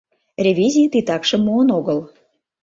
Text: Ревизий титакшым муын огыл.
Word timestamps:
Ревизий 0.45 0.89
титакшым 0.93 1.41
муын 1.47 1.69
огыл. 1.77 1.99